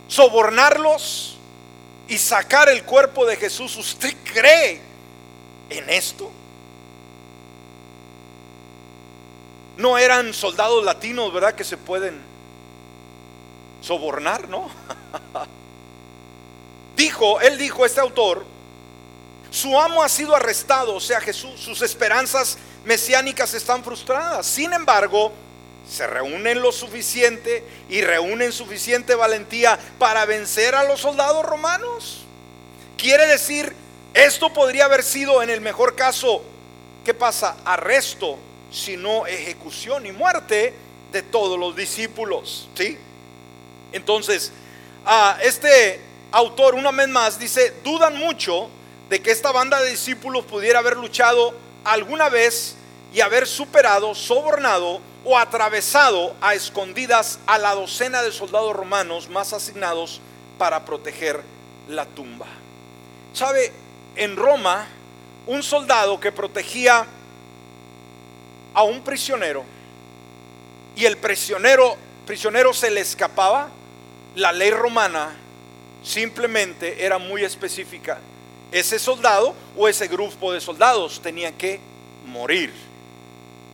[0.08, 1.36] sobornarlos
[2.08, 3.76] y sacar el cuerpo de Jesús.
[3.76, 4.80] ¿Usted cree
[5.70, 6.30] en esto?
[9.76, 11.54] No eran soldados latinos, ¿verdad?
[11.54, 12.20] Que se pueden
[13.80, 14.70] sobornar, ¿no?
[16.96, 18.44] dijo, él dijo, este autor,
[19.54, 24.44] su amo ha sido arrestado, o sea, Jesús, sus esperanzas mesiánicas están frustradas.
[24.46, 25.32] Sin embargo,
[25.88, 32.24] se reúnen lo suficiente y reúnen suficiente valentía para vencer a los soldados romanos.
[32.96, 33.72] Quiere decir,
[34.12, 36.42] esto podría haber sido en el mejor caso,
[37.04, 37.56] ¿qué pasa?
[37.64, 38.36] Arresto
[38.72, 40.74] sino ejecución y muerte
[41.12, 42.68] de todos los discípulos.
[42.74, 42.98] ¿Sí?
[43.92, 44.50] Entonces,
[45.06, 46.00] a este
[46.32, 48.68] autor, una vez más, dice, dudan mucho
[49.08, 52.76] de que esta banda de discípulos pudiera haber luchado alguna vez
[53.12, 59.52] y haber superado, sobornado o atravesado a escondidas a la docena de soldados romanos más
[59.52, 60.20] asignados
[60.58, 61.40] para proteger
[61.88, 62.46] la tumba.
[63.32, 63.72] ¿Sabe?
[64.16, 64.86] En Roma,
[65.46, 67.06] un soldado que protegía
[68.74, 69.64] a un prisionero
[70.96, 73.68] y el prisionero, prisionero se le escapaba,
[74.36, 75.34] la ley romana
[76.02, 78.18] simplemente era muy específica.
[78.74, 81.78] Ese soldado o ese grupo de soldados tenía que
[82.26, 82.72] morir.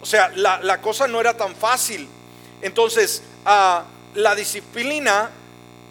[0.02, 2.06] O sea, la, cosa no era tan fácil.
[2.60, 3.84] Entonces, ah,
[4.14, 5.30] la disciplina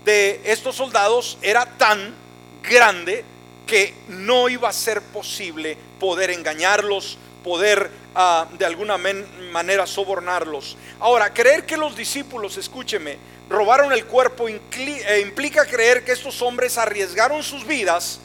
[0.06, 2.14] de estos soldados era tan
[2.62, 3.26] grande
[3.66, 10.78] que no iba a ser posible poder engañarlos, poder ah, de alguna manera sobornarlos.
[11.00, 13.18] Ahora, creer que los discípulos, escúcheme,
[13.50, 18.20] robaron el cuerpo eh, implica creer que estos hombres arriesgaron sus vidas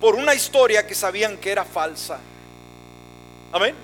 [0.00, 2.18] por una historia que sabían que era falsa.
[3.52, 3.74] Amén.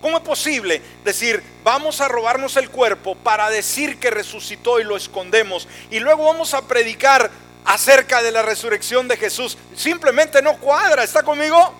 [0.00, 4.96] ¿Cómo es posible decir, vamos a robarnos el cuerpo para decir que resucitó y lo
[4.96, 7.30] escondemos y luego vamos a predicar
[7.64, 9.56] acerca de la resurrección de Jesús?
[9.76, 11.74] Simplemente no cuadra, ¿está conmigo?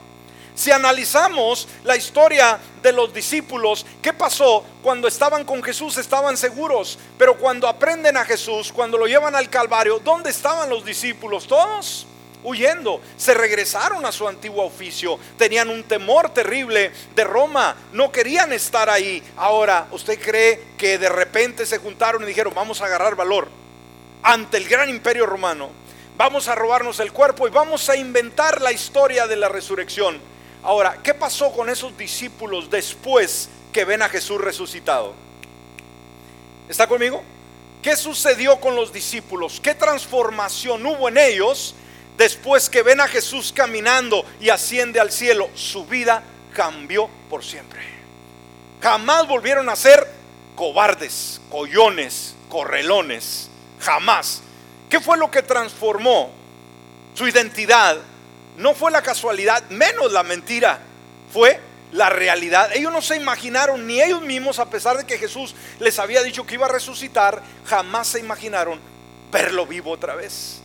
[0.54, 4.64] Si analizamos la historia de los discípulos, ¿qué pasó?
[4.82, 9.50] Cuando estaban con Jesús estaban seguros, pero cuando aprenden a Jesús, cuando lo llevan al
[9.50, 11.48] Calvario, ¿dónde estaban los discípulos?
[11.48, 12.06] Todos
[12.44, 18.52] huyendo, se regresaron a su antiguo oficio, tenían un temor terrible de Roma, no querían
[18.52, 19.22] estar ahí.
[19.36, 23.48] Ahora, ¿usted cree que de repente se juntaron y dijeron, vamos a agarrar valor
[24.22, 25.70] ante el gran imperio romano?
[26.16, 30.20] Vamos a robarnos el cuerpo y vamos a inventar la historia de la resurrección.
[30.62, 35.14] Ahora, ¿qué pasó con esos discípulos después que ven a Jesús resucitado?
[36.68, 37.22] ¿Está conmigo?
[37.82, 39.60] ¿Qué sucedió con los discípulos?
[39.60, 41.74] ¿Qué transformación hubo en ellos
[42.16, 45.50] después que ven a Jesús caminando y asciende al cielo?
[45.54, 46.22] Su vida
[46.54, 47.80] cambió por siempre.
[48.80, 50.06] Jamás volvieron a ser
[50.54, 53.48] cobardes, collones, correlones.
[53.80, 54.42] Jamás.
[54.88, 56.30] ¿Qué fue lo que transformó
[57.14, 57.98] su identidad
[58.56, 60.78] no fue la casualidad, menos la mentira,
[61.32, 61.60] fue
[61.92, 62.70] la realidad.
[62.74, 66.46] Ellos no se imaginaron, ni ellos mismos, a pesar de que Jesús les había dicho
[66.46, 68.80] que iba a resucitar, jamás se imaginaron
[69.30, 70.61] verlo vivo otra vez.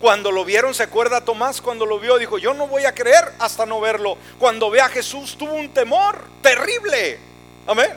[0.00, 3.32] Cuando lo vieron, se acuerda Tomás, cuando lo vio, dijo, yo no voy a creer
[3.38, 4.16] hasta no verlo.
[4.38, 7.18] Cuando ve a Jesús, tuvo un temor terrible.
[7.66, 7.90] Amén.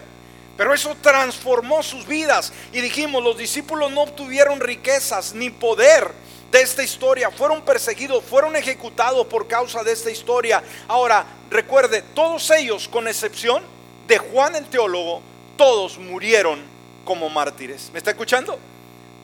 [0.58, 2.52] Pero eso transformó sus vidas.
[2.74, 6.12] Y dijimos, los discípulos no obtuvieron riquezas ni poder
[6.52, 10.62] de esta historia, fueron perseguidos, fueron ejecutados por causa de esta historia.
[10.88, 13.64] Ahora, recuerde, todos ellos, con excepción
[14.08, 15.24] de Juan el teólogo,
[15.58, 16.62] todos murieron
[17.06, 17.90] como mártires.
[17.92, 18.60] ¿Me está escuchando?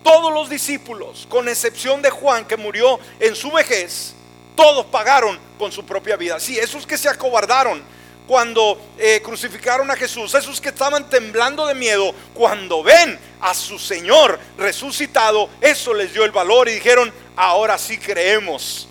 [0.04, 4.14] Todos los discípulos, con excepción de Juan, que murió en su vejez,
[4.56, 6.40] todos pagaron con su propia vida.
[6.40, 7.82] Sí, esos que se acobardaron,
[8.30, 13.80] cuando eh, crucificaron a Jesús, esos que estaban temblando de miedo, cuando ven a su
[13.80, 18.88] Señor resucitado, eso les dio el valor y dijeron, ahora sí creemos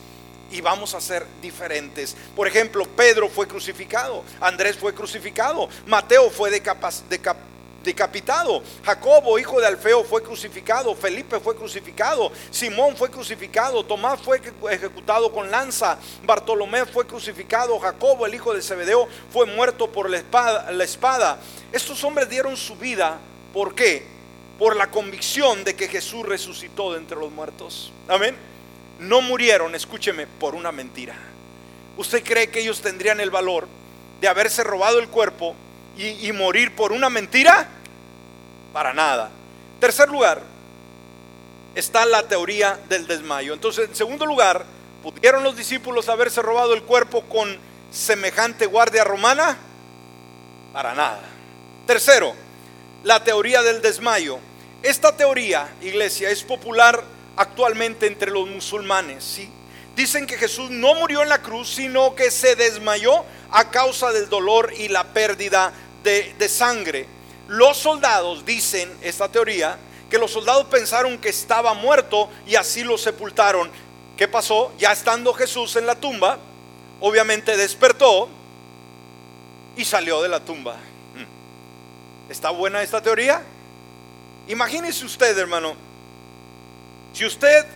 [0.50, 2.16] y vamos a ser diferentes.
[2.34, 6.60] Por ejemplo, Pedro fue crucificado, Andrés fue crucificado, Mateo fue de
[7.88, 8.62] decapitado.
[8.84, 10.94] Jacobo, hijo de Alfeo, fue crucificado.
[10.94, 12.30] Felipe fue crucificado.
[12.50, 13.84] Simón fue crucificado.
[13.84, 15.98] Tomás fue ejecutado con lanza.
[16.24, 17.78] Bartolomé fue crucificado.
[17.78, 21.38] Jacobo, el hijo de Zebedeo, fue muerto por la espada, la espada.
[21.72, 23.18] Estos hombres dieron su vida.
[23.52, 24.06] ¿Por qué?
[24.58, 27.92] Por la convicción de que Jesús resucitó de entre los muertos.
[28.08, 28.36] Amén.
[29.00, 31.16] No murieron, escúcheme, por una mentira.
[31.98, 33.68] ¿usted cree que ellos tendrían el valor
[34.20, 35.54] de haberse robado el cuerpo
[35.98, 37.68] y, y morir por una mentira?
[38.72, 39.30] Para nada.
[39.80, 40.42] Tercer lugar,
[41.74, 43.54] está la teoría del desmayo.
[43.54, 44.64] Entonces, en segundo lugar,
[45.02, 47.56] ¿pudieron los discípulos haberse robado el cuerpo con
[47.90, 49.56] semejante guardia romana?
[50.72, 51.22] Para nada.
[51.86, 52.34] Tercero,
[53.04, 54.38] la teoría del desmayo.
[54.82, 57.02] Esta teoría, iglesia, es popular
[57.36, 59.24] actualmente entre los musulmanes.
[59.24, 59.48] ¿sí?
[59.96, 64.28] Dicen que Jesús no murió en la cruz, sino que se desmayó a causa del
[64.28, 67.06] dolor y la pérdida de, de sangre.
[67.48, 69.78] Los soldados, dicen esta teoría,
[70.10, 73.70] que los soldados pensaron que estaba muerto y así lo sepultaron.
[74.16, 74.72] ¿Qué pasó?
[74.78, 76.38] Ya estando Jesús en la tumba,
[77.00, 78.28] obviamente despertó
[79.76, 80.74] y salió de la tumba.
[80.74, 82.30] Hmm.
[82.30, 83.42] ¿Está buena esta teoría?
[84.48, 85.74] Imagínese usted, hermano,
[87.12, 87.66] si usted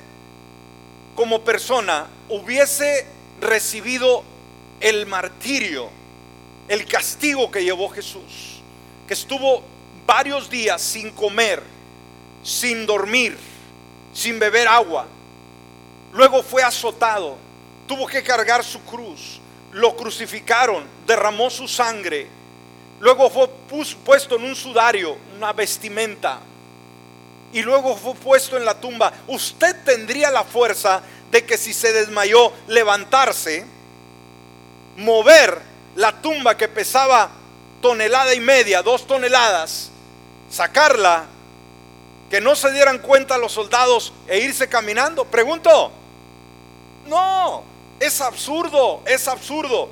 [1.14, 3.06] como persona hubiese
[3.40, 4.24] recibido
[4.80, 5.90] el martirio,
[6.68, 8.62] el castigo que llevó Jesús,
[9.07, 9.62] que estuvo
[10.07, 11.62] varios días sin comer,
[12.43, 13.37] sin dormir,
[14.12, 15.07] sin beber agua.
[16.12, 17.37] Luego fue azotado,
[17.87, 19.41] tuvo que cargar su cruz,
[19.73, 22.27] lo crucificaron, derramó su sangre.
[23.01, 23.49] Luego fue
[24.05, 26.41] puesto en un sudario, una vestimenta.
[27.53, 29.12] Y luego fue puesto en la tumba.
[29.27, 33.67] Usted tendría la fuerza de que si se desmayó, levantarse,
[34.97, 35.61] mover
[35.97, 37.31] la tumba que pesaba
[37.83, 39.90] tonelada y media, dos toneladas,
[40.49, 41.27] sacarla
[42.31, 45.27] que no se dieran cuenta los soldados e irse caminando?
[45.27, 45.92] Pregunto.
[47.07, 47.62] No,
[48.01, 49.90] es absurdo, es absurdo.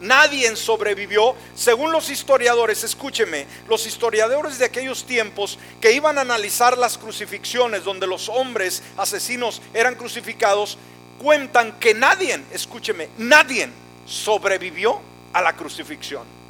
[0.00, 6.78] Nadie sobrevivió, según los historiadores, escúcheme, los historiadores de aquellos tiempos que iban a analizar
[6.78, 10.78] las crucifixiones donde los hombres asesinos eran crucificados,
[11.22, 13.68] cuentan que nadie, escúcheme, nadie
[14.06, 15.00] sobrevivió
[15.32, 16.41] a la crucifixión.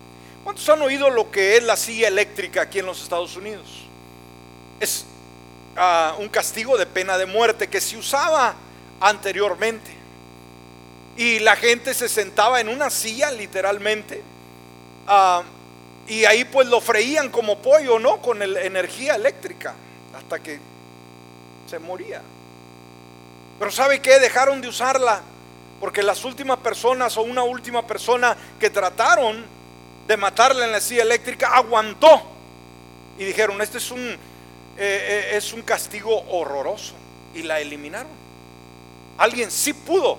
[0.45, 3.69] ¿Cuántos han oído lo que es la silla eléctrica aquí en los Estados Unidos?
[4.81, 5.07] Es
[6.19, 8.55] un castigo de pena de muerte que se usaba
[9.01, 9.91] anteriormente.
[11.17, 14.23] Y la gente se sentaba en una silla literalmente.
[15.07, 15.43] Ah,
[16.09, 18.21] y ahí pues lo freían como pollo, ¿no?
[18.21, 19.75] Con energía eléctrica.
[20.15, 20.59] Hasta que
[21.71, 22.21] se moría.
[23.59, 24.19] Pero ¿sabe qué?
[24.19, 25.23] Dejaron de usarla.
[25.81, 29.45] Porque las últimas personas o una última persona que trataron
[30.07, 32.23] de matarla en la silla eléctrica aguantó.
[33.19, 34.19] Y dijeron, este es un
[34.79, 36.95] eh, eh, es un castigo horroroso
[37.35, 38.11] y la eliminaron.
[39.19, 40.19] Alguien sí pudo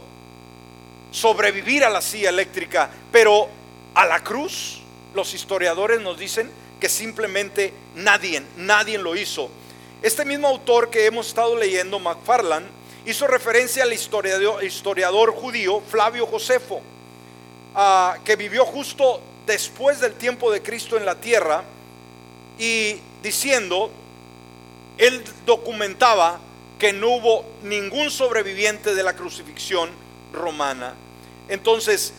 [1.12, 3.50] sobrevivir a la silla eléctrica, pero
[3.96, 4.82] a la cruz
[5.16, 9.50] los historiadores nos dicen que simplemente nadie, nadie lo hizo.
[10.04, 12.68] Este mismo autor que hemos estado leyendo, McFarland,
[13.06, 16.82] hizo referencia al historiador, historiador judío Flavio Josefo,
[17.74, 21.64] ah, que vivió justo después del tiempo de Cristo en la tierra,
[22.58, 23.92] y diciendo
[24.98, 26.40] él documentaba
[26.78, 29.90] que no hubo ningún sobreviviente de la crucifixión
[30.34, 30.94] romana.
[31.48, 32.14] Entonces,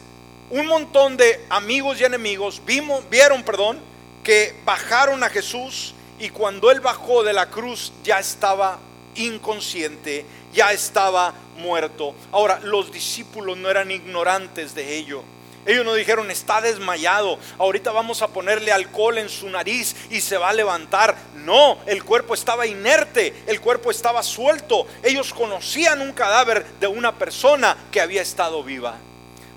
[0.51, 2.63] un montón de amigos y enemigos
[3.11, 3.79] vieron, perdón,
[4.23, 8.79] que bajaron a Jesús y cuando él bajó de la cruz ya estaba
[9.15, 12.15] inconsciente, ya estaba muerto.
[12.33, 15.23] Ahora, los discípulos no eran ignorantes de ello.
[15.66, 20.37] Ellos no dijeron, está desmayado, ahorita vamos a ponerle alcohol en su nariz y se
[20.37, 21.16] va a levantar.
[21.37, 24.87] No, el cuerpo estaba inerte, el cuerpo estaba suelto.
[25.03, 28.96] Ellos conocían un cadáver de una persona que había estado viva.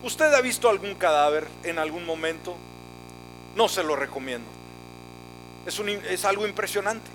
[0.04, 2.56] ¿Usted ha visto algún cadáver en algún momento?
[3.56, 4.50] No se lo recomiendo.
[5.66, 7.10] Es, es algo impresionante.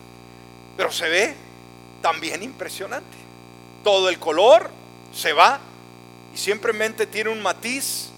[0.76, 1.34] Pero se ve
[2.02, 3.16] también impresionante.
[3.84, 4.70] Todo el color
[5.14, 5.60] se va
[6.34, 8.11] y simplemente tiene un matiz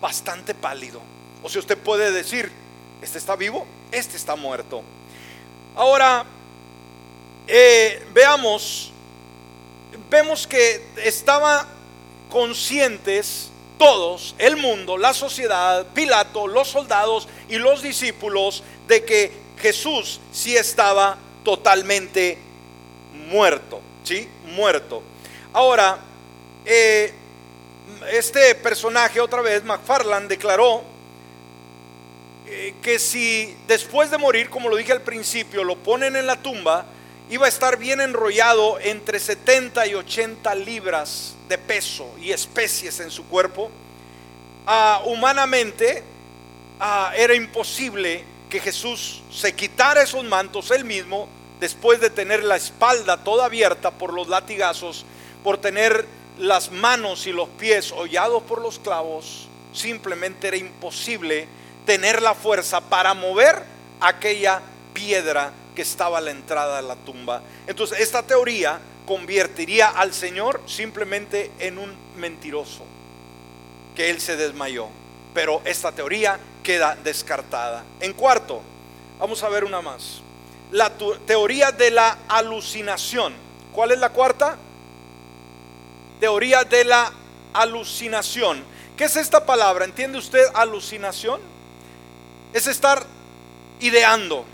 [0.00, 1.00] bastante pálido.
[1.42, 2.50] O si usted puede decir,
[3.02, 4.82] este está vivo, este está muerto.
[5.76, 6.24] Ahora,
[7.46, 8.92] eh, veamos,
[10.10, 11.66] vemos que estaban
[12.28, 20.20] conscientes todos, el mundo, la sociedad, Pilato, los soldados y los discípulos, de que Jesús
[20.32, 22.38] sí estaba totalmente
[23.28, 24.28] muerto, ¿sí?
[24.46, 25.02] Muerto.
[25.52, 25.98] Ahora,
[26.64, 27.14] eh,
[28.10, 30.82] este personaje otra vez, McFarland, declaró
[32.46, 36.36] eh, que si después de morir, como lo dije al principio, lo ponen en la
[36.36, 36.86] tumba,
[37.30, 43.10] iba a estar bien enrollado entre 70 y 80 libras de peso y especies en
[43.10, 43.70] su cuerpo.
[44.66, 46.02] Ah, humanamente
[46.80, 51.28] ah, era imposible que Jesús se quitara esos mantos él mismo
[51.60, 55.04] después de tener la espalda toda abierta por los latigazos,
[55.44, 56.06] por tener
[56.38, 61.48] las manos y los pies hollados por los clavos, simplemente era imposible
[61.84, 63.62] tener la fuerza para mover
[64.00, 64.60] aquella
[64.92, 67.42] piedra que estaba a la entrada de la tumba.
[67.66, 72.84] Entonces, esta teoría convertiría al Señor simplemente en un mentiroso,
[73.96, 74.88] que él se desmayó.
[75.34, 77.84] Pero esta teoría queda descartada.
[78.00, 78.60] En cuarto,
[79.18, 80.20] vamos a ver una más.
[80.72, 80.90] La
[81.26, 83.32] teoría de la alucinación.
[83.72, 84.58] ¿Cuál es la cuarta?
[86.20, 87.12] Teoría de la
[87.52, 88.62] alucinación.
[88.96, 89.84] ¿Qué es esta palabra?
[89.84, 91.40] ¿Entiende usted alucinación?
[92.52, 93.04] Es estar
[93.80, 94.44] ideando,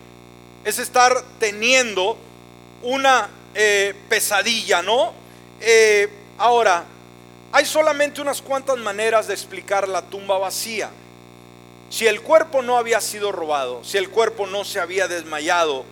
[0.64, 2.18] es estar teniendo
[2.82, 5.14] una eh, pesadilla, ¿no?
[5.60, 6.84] Eh, ahora,
[7.52, 10.90] hay solamente unas cuantas maneras de explicar la tumba vacía.
[11.88, 15.84] Si el cuerpo no había sido robado, si el cuerpo no se había desmayado,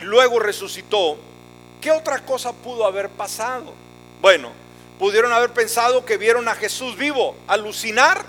[0.00, 1.16] luego resucitó,
[1.80, 3.72] ¿qué otra cosa pudo haber pasado?
[4.20, 4.52] Bueno,
[4.98, 7.36] pudieron haber pensado que vieron a Jesús vivo.
[7.46, 8.24] Alucinar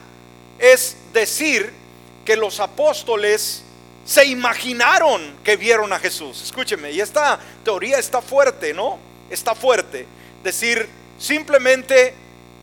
[0.59, 1.71] es decir
[2.25, 3.63] que los apóstoles
[4.05, 6.41] se imaginaron que vieron a Jesús.
[6.43, 8.99] Escúcheme, y esta teoría está fuerte, ¿no?
[9.29, 10.05] Está fuerte.
[10.43, 12.13] Decir, simplemente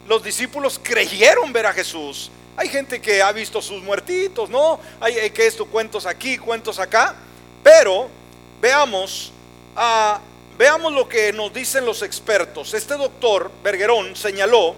[0.07, 2.30] los discípulos creyeron ver a Jesús.
[2.57, 4.80] Hay gente que ha visto sus muertitos, ¿no?
[5.00, 7.14] Hay, que esto, cuentos aquí, cuentos acá.
[7.62, 8.09] Pero
[8.61, 9.32] veamos,
[9.76, 10.20] ah,
[10.59, 12.74] veamos lo que nos dicen los expertos.
[12.74, 14.74] Este doctor Bergerón señaló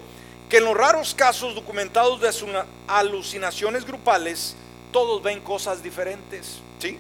[0.49, 4.55] que en los raros casos documentados de alucinaciones grupales,
[4.93, 6.97] todos ven cosas diferentes, ¿sí?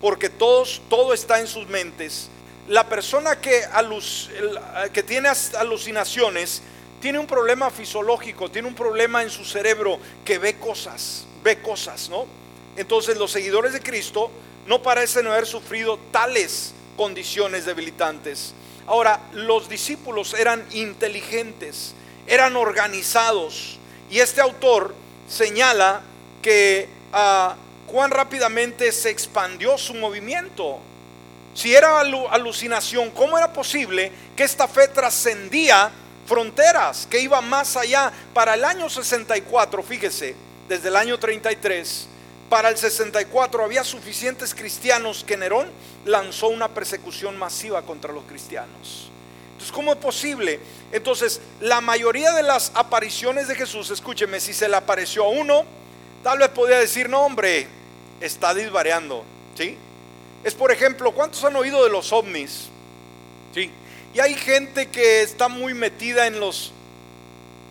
[0.00, 2.28] Porque todos, todo está en sus mentes.
[2.68, 3.62] La persona que,
[4.92, 6.62] que tiene alucinaciones
[7.00, 12.08] tiene un problema fisiológico, tiene un problema en su cerebro que ve cosas, ve cosas,
[12.08, 12.26] ¿no?
[12.76, 14.30] Entonces los seguidores de Cristo
[14.66, 18.54] no parecen haber sufrido tales condiciones debilitantes.
[18.86, 21.94] Ahora, los discípulos eran inteligentes,
[22.26, 23.78] eran organizados,
[24.10, 24.94] y este autor
[25.28, 26.02] señala
[26.42, 26.88] que
[27.86, 30.78] cuán rápidamente se expandió su movimiento.
[31.54, 35.90] Si era alucinación, ¿cómo era posible que esta fe trascendía
[36.26, 38.12] fronteras, que iba más allá?
[38.34, 40.36] Para el año 64, fíjese,
[40.68, 42.08] desde el año 33,
[42.48, 45.68] para el 64 había suficientes cristianos que Nerón
[46.04, 49.10] lanzó una persecución masiva contra los cristianos.
[49.52, 50.60] Entonces, ¿cómo es posible?
[50.92, 55.64] Entonces, la mayoría de las apariciones de Jesús, escúcheme, si se le apareció a uno,
[56.26, 57.68] Tal vez podría decir, no hombre,
[58.20, 59.24] está disvariando,
[59.56, 59.76] ¿sí?
[60.42, 62.66] Es por ejemplo, ¿cuántos han oído de los ovnis?
[63.54, 63.70] ¿Sí?
[64.12, 66.72] Y hay gente que está muy metida en los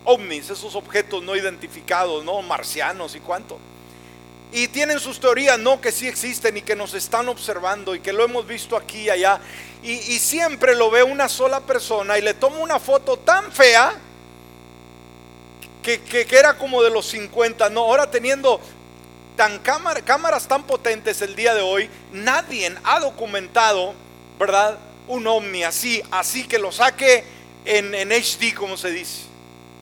[0.05, 2.41] ovnis, esos objetos no identificados, ¿no?
[2.43, 3.59] Marcianos y cuánto.
[4.55, 8.13] Y tienen sus teorías, no, que sí existen y que nos están observando y que
[8.13, 9.41] lo hemos visto aquí y allá.
[9.83, 13.93] Y, siempre lo ve una sola persona y le toma una foto tan fea
[15.83, 18.61] que, era como de los 50, no, ahora teniendo
[19.35, 23.93] tan cámaras tan potentes el día de hoy, nadie ha documentado,
[24.39, 24.77] ¿verdad?
[25.09, 27.25] Un ovni así, así que lo saque
[27.65, 29.23] en, en HD, como se dice.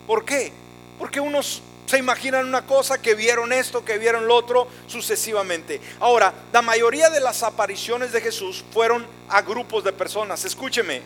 [0.08, 0.52] ¿Por qué?
[0.98, 1.62] Porque unos
[1.94, 5.80] se imaginan una cosa, que vieron esto, que vieron lo otro, sucesivamente.
[6.00, 10.44] Ahora, la mayoría de las apariciones de Jesús fueron a grupos de personas.
[10.44, 11.04] Escúcheme,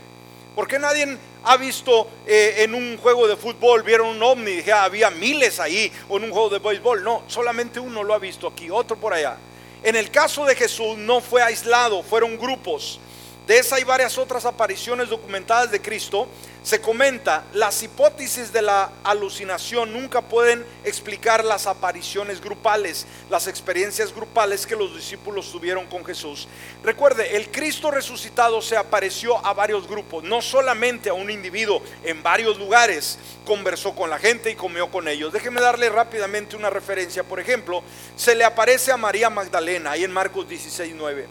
[0.56, 4.72] ¿Por qué nadie ha visto eh, en un juego de fútbol, vieron un ovni, dije,
[4.72, 7.04] ah, había miles ahí, o en un juego de béisbol?
[7.04, 9.36] No, solamente uno lo ha visto aquí, otro por allá.
[9.84, 13.00] En el caso de Jesús no fue aislado, fueron grupos.
[13.48, 16.28] De esa y varias otras apariciones documentadas de Cristo,
[16.64, 24.14] se comenta, las hipótesis de la alucinación nunca pueden explicar las apariciones grupales, las experiencias
[24.14, 26.50] grupales que los discípulos tuvieron con Jesús.
[26.84, 32.22] Recuerde, el Cristo resucitado se apareció a varios grupos, no solamente a un individuo en
[32.22, 35.32] varios lugares, conversó con la gente y comió con ellos.
[35.32, 37.82] Déjeme darle rápidamente una referencia, por ejemplo,
[38.18, 41.28] se le aparece a María Magdalena, ahí en Marcos 16, 9.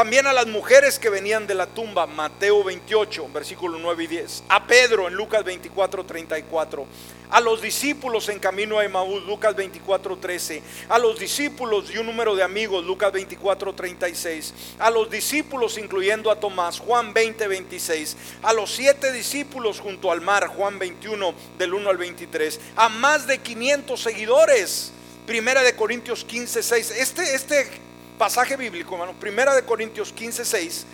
[0.00, 4.44] También a las mujeres que venían de la tumba, Mateo 28, versículo 9 y 10.
[4.48, 6.86] A Pedro en Lucas 24, 34.
[7.28, 10.62] A los discípulos en camino a Emaús, Lucas 24, 13.
[10.88, 14.54] A los discípulos y un número de amigos, Lucas 24, 36.
[14.78, 18.16] A los discípulos incluyendo a Tomás, Juan 20, 26.
[18.42, 22.58] A los siete discípulos junto al mar, Juan 21, del 1 al 23.
[22.76, 24.92] A más de 500 seguidores.
[25.26, 26.90] Primera de Corintios 15, 6.
[26.92, 27.89] Este, este
[28.20, 30.86] pasaje bíblico, hermano, primera de Corintios 15, 6,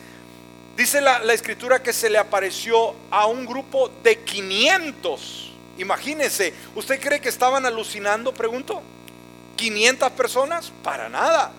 [0.76, 5.52] dice la, escritura que se le apareció a un grupo de 500.
[5.78, 8.32] Imagínense, ¿usted cree que estaban alucinando?
[8.32, 8.80] Pregunto.
[9.56, 10.72] ¿500 personas?
[10.84, 11.50] Para nada.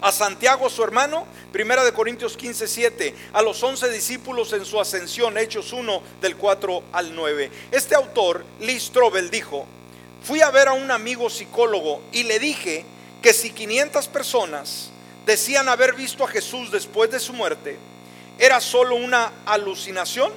[0.00, 4.80] a Santiago su hermano, primera de Corintios 15, 7, a los 11 discípulos en su
[4.80, 7.50] ascensión, Hechos 1 del 4 al 9.
[7.72, 9.66] Este autor, Lee Strobel, dijo,
[10.22, 12.84] fui a ver a un amigo psicólogo y le dije
[13.24, 14.90] que si 500 personas
[15.24, 17.78] decían haber visto a Jesús después de su muerte,
[18.38, 20.30] era solo una alucinación.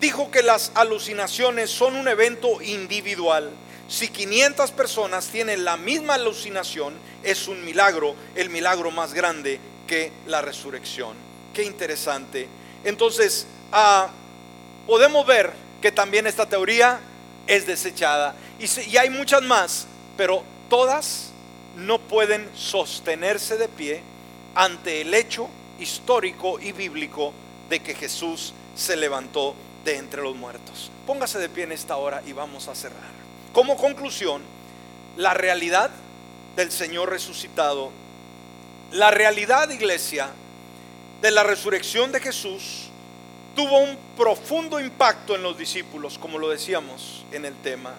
[0.00, 3.50] Dijo que las alucinaciones son un evento individual
[3.88, 6.94] si 500 personas tienen la misma alucinación,
[7.24, 11.16] es un milagro, el milagro más grande que la resurrección.
[11.54, 12.48] Qué interesante.
[12.84, 14.10] Entonces, ah,
[14.86, 15.52] podemos ver
[15.82, 17.00] que también esta teoría
[17.48, 18.36] es desechada.
[18.60, 19.86] Y, y hay muchas más,
[20.16, 21.32] pero todas
[21.76, 24.02] no pueden sostenerse de pie
[24.54, 25.48] ante el hecho
[25.78, 27.32] histórico y bíblico
[27.68, 29.54] de que Jesús se levantó
[29.84, 30.90] de entre los muertos.
[31.06, 33.10] Póngase de pie en esta hora y vamos a cerrar.
[33.52, 34.42] Como conclusión,
[35.16, 35.90] la realidad
[36.56, 37.92] del Señor resucitado,
[38.92, 40.30] la realidad, iglesia,
[41.20, 42.88] de la resurrección de Jesús,
[43.54, 47.94] tuvo un profundo impacto en los discípulos, como lo decíamos en el tema.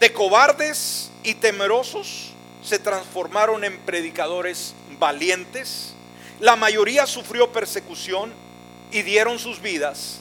[0.00, 5.94] De cobardes y temerosos se transformaron en predicadores valientes.
[6.40, 8.32] La mayoría sufrió persecución
[8.90, 10.20] y dieron sus vidas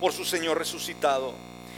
[0.00, 1.34] por su Señor resucitado.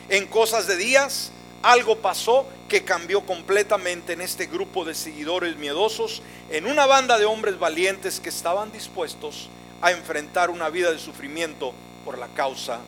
[0.09, 1.32] En cosas de días,
[1.62, 7.24] algo pasó que cambió completamente en este grupo de seguidores miedosos, en una banda de
[7.24, 9.49] hombres valientes que estaban dispuestos
[9.80, 11.72] a enfrentar una vida de sufrimiento
[12.05, 12.80] por la causa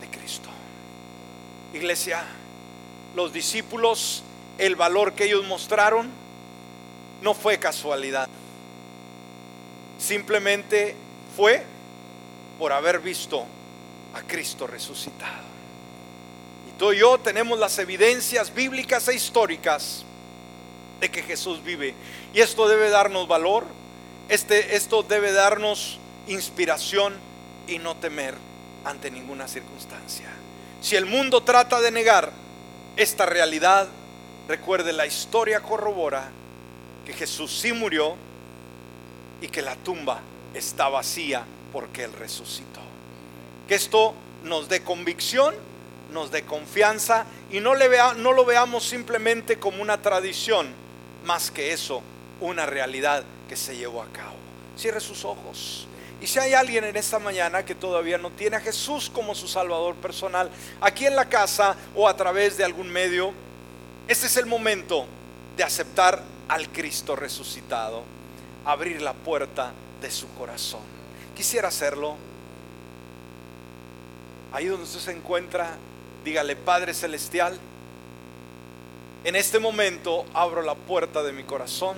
[0.00, 0.48] de Cristo.
[1.72, 2.24] Iglesia,
[3.14, 4.22] los discípulos,
[4.58, 6.10] el valor que ellos mostraron
[7.22, 8.28] no fue casualidad.
[9.98, 10.94] Simplemente
[11.36, 11.62] fue
[12.58, 13.44] por haber visto
[14.14, 15.46] a Cristo resucitado.
[16.78, 20.04] Tú y yo tenemos las evidencias bíblicas e históricas
[21.00, 21.94] de que Jesús vive.
[22.34, 23.64] Y esto debe darnos valor,
[24.28, 27.14] este, esto debe darnos inspiración
[27.66, 28.34] y no temer
[28.84, 30.28] ante ninguna circunstancia.
[30.82, 32.30] Si el mundo trata de negar
[32.96, 33.88] esta realidad,
[34.48, 36.30] recuerde la historia corrobora
[37.04, 38.16] que Jesús sí murió
[39.40, 40.20] y que la tumba
[40.54, 42.80] está vacía porque Él resucitó.
[43.68, 45.54] Que esto nos dé convicción
[46.10, 47.74] nos dé confianza y no,
[48.16, 50.68] no lo veamos simplemente como una tradición,
[51.24, 52.02] más que eso,
[52.40, 54.36] una realidad que se llevó a cabo.
[54.76, 55.86] Cierre sus ojos.
[56.20, 59.48] Y si hay alguien en esta mañana que todavía no tiene a Jesús como su
[59.48, 63.32] Salvador personal, aquí en la casa o a través de algún medio,
[64.08, 65.06] este es el momento
[65.56, 68.04] de aceptar al Cristo resucitado,
[68.64, 70.82] abrir la puerta de su corazón.
[71.34, 72.16] Quisiera hacerlo.
[74.52, 75.76] Ahí donde usted se encuentra,
[76.24, 77.56] Dígale, Padre Celestial,
[79.22, 81.96] en este momento abro la puerta de mi corazón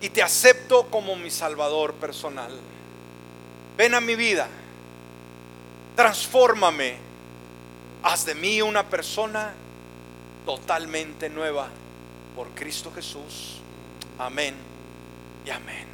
[0.00, 2.56] y te acepto como mi Salvador personal.
[3.76, 4.48] Ven a mi vida,
[5.96, 6.98] transfórmame,
[8.04, 9.54] haz de mí una persona
[10.44, 11.68] totalmente nueva
[12.34, 13.60] por Cristo Jesús.
[14.18, 14.54] Amén
[15.44, 15.74] y amén.